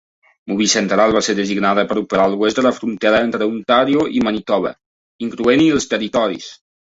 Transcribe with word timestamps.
Movie 0.51 0.67
Central 0.71 1.11
va 1.17 1.21
ser 1.27 1.33
designada 1.39 1.83
per 1.91 1.97
operar 2.01 2.25
a 2.29 2.31
l'oest 2.31 2.61
de 2.61 2.63
la 2.67 2.71
frontera 2.77 3.19
entre 3.27 3.49
Ontario 3.51 4.07
i 4.21 4.25
Manitoba, 4.29 4.73
incloent-hi 5.29 5.69
els 5.77 5.89
territoris. 5.95 6.51